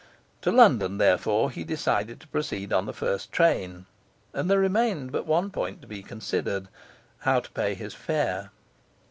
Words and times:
To 0.41 0.51
London, 0.51 0.97
therefore, 0.97 1.51
he 1.51 1.63
decided 1.63 2.19
to 2.21 2.27
proceed 2.27 2.73
on 2.73 2.87
the 2.87 2.91
first 2.91 3.31
train; 3.31 3.85
and 4.33 4.49
there 4.49 4.57
remained 4.57 5.11
but 5.11 5.27
one 5.27 5.51
point 5.51 5.79
to 5.83 5.87
be 5.87 6.01
considered, 6.01 6.69
how 7.19 7.39
to 7.39 7.51
pay 7.51 7.75
his 7.75 7.93
fare. 7.93 8.49